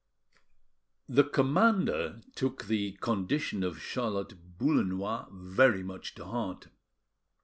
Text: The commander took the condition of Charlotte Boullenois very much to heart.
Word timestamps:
The 1.07 1.23
commander 1.23 2.21
took 2.33 2.65
the 2.65 2.93
condition 2.93 3.61
of 3.63 3.79
Charlotte 3.79 4.57
Boullenois 4.57 5.31
very 5.31 5.83
much 5.83 6.15
to 6.15 6.25
heart. 6.25 6.69